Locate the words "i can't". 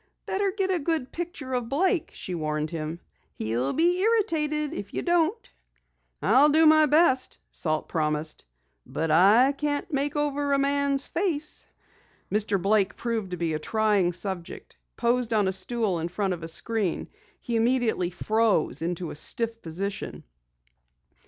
9.11-9.93